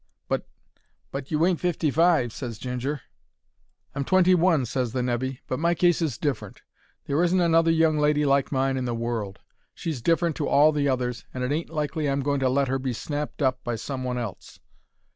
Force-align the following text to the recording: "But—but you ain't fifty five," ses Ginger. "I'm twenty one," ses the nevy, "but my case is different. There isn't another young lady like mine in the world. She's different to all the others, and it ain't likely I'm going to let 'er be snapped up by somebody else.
"But—but 0.27 1.29
you 1.29 1.45
ain't 1.45 1.59
fifty 1.59 1.91
five," 1.91 2.33
ses 2.33 2.57
Ginger. 2.57 3.01
"I'm 3.93 4.03
twenty 4.03 4.33
one," 4.33 4.65
ses 4.65 4.93
the 4.93 5.03
nevy, 5.03 5.41
"but 5.45 5.59
my 5.59 5.75
case 5.75 6.01
is 6.01 6.17
different. 6.17 6.63
There 7.05 7.23
isn't 7.23 7.39
another 7.39 7.69
young 7.69 7.99
lady 7.99 8.25
like 8.25 8.51
mine 8.51 8.77
in 8.77 8.85
the 8.85 8.95
world. 8.95 9.37
She's 9.75 10.01
different 10.01 10.35
to 10.37 10.47
all 10.47 10.71
the 10.71 10.89
others, 10.89 11.25
and 11.35 11.43
it 11.43 11.51
ain't 11.51 11.69
likely 11.69 12.09
I'm 12.09 12.21
going 12.21 12.39
to 12.39 12.49
let 12.49 12.67
'er 12.67 12.79
be 12.79 12.93
snapped 12.93 13.43
up 13.43 13.63
by 13.63 13.75
somebody 13.75 14.21
else. 14.21 14.59